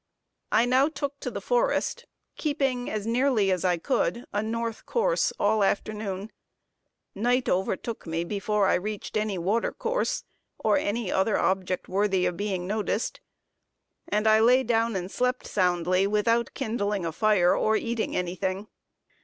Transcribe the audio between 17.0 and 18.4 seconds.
a fire or eating any